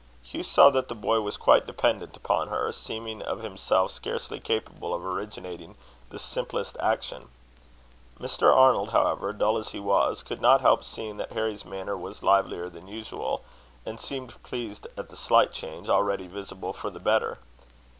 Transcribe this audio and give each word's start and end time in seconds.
Hugh 0.23 0.41
saw 0.41 0.71
that 0.71 0.87
the 0.87 0.95
boy 0.95 1.21
was 1.21 1.37
quite 1.37 1.67
dependent 1.67 2.17
upon 2.17 2.47
her, 2.47 2.71
seeming 2.71 3.21
of 3.21 3.43
himself 3.43 3.91
scarcely 3.91 4.39
capable 4.39 4.95
of 4.95 5.05
originating 5.05 5.75
the 6.09 6.17
simplest 6.17 6.75
action. 6.79 7.29
Mr. 8.19 8.51
Arnold, 8.51 8.89
however, 8.89 9.31
dull 9.31 9.59
as 9.59 9.73
he 9.73 9.79
was, 9.79 10.23
could 10.23 10.41
not 10.41 10.61
help 10.61 10.83
seeing 10.83 11.17
that 11.17 11.33
Harry's 11.33 11.65
manner 11.65 11.95
was 11.95 12.23
livelier 12.23 12.67
than 12.67 12.87
usual, 12.87 13.43
and 13.85 13.99
seemed 13.99 14.41
pleased 14.41 14.87
at 14.97 15.09
the 15.09 15.15
slight 15.15 15.51
change 15.53 15.87
already 15.87 16.25
visible 16.25 16.73
for 16.73 16.89
the 16.89 16.99
better. 16.99 17.37